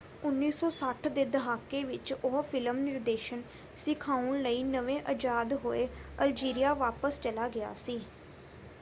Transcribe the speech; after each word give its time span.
1960 0.19 1.09
ਦੇ 1.09 1.25
ਦਹਾਕੇ 1.27 1.83
ਵਿੱਚ 1.83 2.13
ਉਹ 2.15 2.41
ਫਿਲਮ 2.43 2.77
ਨਿਰਦੇਸ਼ਨ 2.77 3.41
ਸਿਖਾਉਣ 3.77 4.41
ਲਈ 4.41 4.63
ਨਵੇਂ 4.65 4.99
ਆਜ਼ਾਦ 5.07 5.53
ਹੋਏ 5.65 5.87
ਅਲਜੀਰੀਆ 6.19 6.73
ਵਾਪਸ 6.75 7.21
ਚਲਾ 7.21 7.47
ਗਿਆ 7.49 7.73
ਸੀ। 7.77 7.99